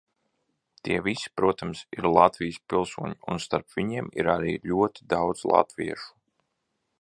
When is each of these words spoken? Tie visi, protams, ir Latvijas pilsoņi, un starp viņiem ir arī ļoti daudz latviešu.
Tie 0.87 0.95
visi, 1.07 1.27
protams, 1.41 1.83
ir 1.97 2.07
Latvijas 2.17 2.57
pilsoņi, 2.73 3.19
un 3.35 3.43
starp 3.45 3.77
viņiem 3.77 4.09
ir 4.23 4.31
arī 4.37 4.57
ļoti 4.73 5.07
daudz 5.15 5.47
latviešu. 5.55 6.11